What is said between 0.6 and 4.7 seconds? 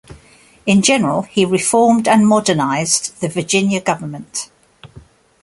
In general, he reformed and modernized the Virginia government.